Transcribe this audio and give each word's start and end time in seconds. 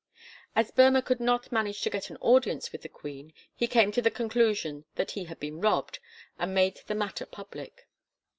As 0.55 0.71
Boemer 0.71 1.03
could 1.03 1.19
not 1.19 1.51
manage 1.51 1.79
to 1.81 1.89
get 1.91 2.09
an 2.09 2.17
audience 2.21 2.71
with 2.71 2.81
the 2.81 2.89
queen 2.89 3.33
he 3.53 3.67
came 3.67 3.91
to 3.91 4.01
the 4.01 4.09
conclusion 4.09 4.85
that 4.95 5.11
he 5.11 5.25
had 5.25 5.39
been 5.39 5.61
robbed, 5.61 5.99
and 6.39 6.55
made 6.55 6.77
the 6.87 6.95
matter 6.95 7.27
public. 7.27 7.87